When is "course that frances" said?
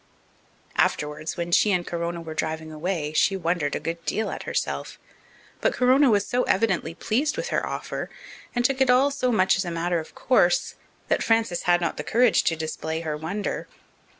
10.15-11.61